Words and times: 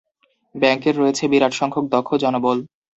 ব্যাংকের 0.55 0.95
রয়েছে 0.97 1.23
বিরাট 1.31 1.53
সংখ্যক 1.53 1.85
দক্ষ 1.93 2.09
জনবল। 2.23 2.57